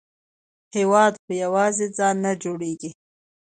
هېواد 0.75 1.13
په 1.25 1.33
یوازې 1.43 1.87
ځان 1.97 2.15
نه 2.25 2.31
جوړیږي. 2.43 2.91